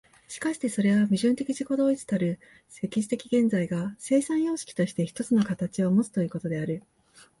[0.27, 2.39] しかしてそれは矛盾的自己同一たる
[2.81, 6.81] 歴史的現在が、生産様式として一つの形をもつということである。